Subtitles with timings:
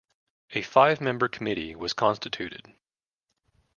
[0.53, 2.73] A five-member committee was constituted.